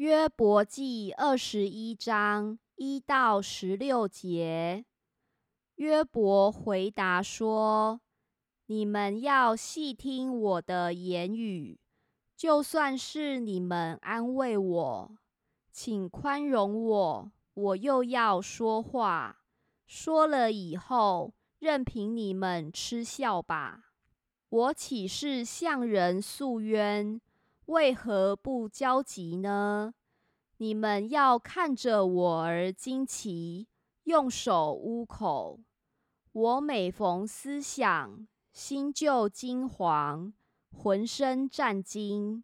[0.00, 4.86] 约伯记二十一章一到十六节，
[5.74, 8.00] 约伯回答说
[8.64, 11.78] ：“你们要细听我的言语，
[12.34, 15.18] 就算是你们安慰我，
[15.70, 19.40] 请宽容我，我又要说话。
[19.86, 23.90] 说了以后，任凭你们嗤笑吧。
[24.48, 27.20] 我岂是向人诉冤？”
[27.70, 29.94] 为何不焦急呢？
[30.56, 33.68] 你们要看着我而惊奇，
[34.02, 35.60] 用手捂口。
[36.32, 40.32] 我每逢思想，心就惊惶，
[40.72, 42.42] 浑身战惊。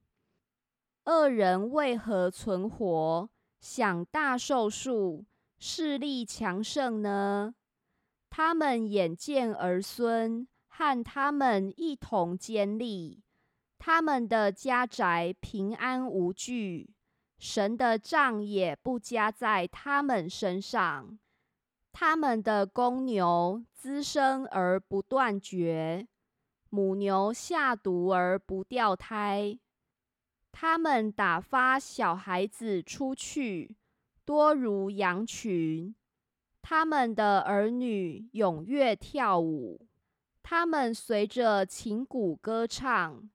[1.06, 5.24] 恶人为何存活，享大寿数，
[5.58, 7.56] 势力强盛呢？
[8.30, 13.24] 他们眼见儿孙和他们一同坚立。
[13.78, 16.90] 他们的家宅平安无惧，
[17.38, 21.18] 神的杖也不加在他们身上。
[21.92, 26.06] 他们的公牛滋生而不断绝，
[26.68, 29.58] 母牛下犊而不掉胎。
[30.52, 33.76] 他们打发小孩子出去，
[34.24, 35.94] 多如羊群。
[36.60, 39.86] 他们的儿女踊跃跳舞，
[40.42, 43.30] 他们随着琴鼓歌唱。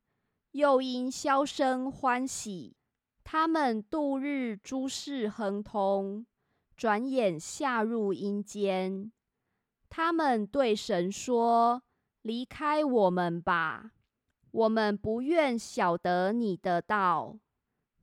[0.52, 2.76] 又因箫声欢喜，
[3.24, 6.26] 他们度日诸事亨通，
[6.76, 9.12] 转眼下入阴间。
[9.90, 11.84] 他们对神说
[12.22, 13.92] ：“离开我们吧，
[14.52, 17.40] 我们不愿晓得你的道。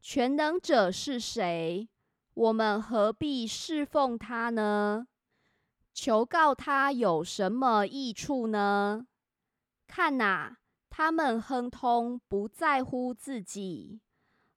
[0.01, 1.89] 全能者是谁？
[2.33, 5.09] 我们何必侍奉他呢？
[5.93, 9.07] 求告他有什么益处呢？
[9.87, 10.59] 看哪！”
[11.01, 14.01] 他们亨通，不在乎自己；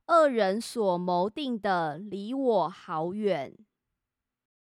[0.08, 3.56] 恶人所谋定的，离我好远。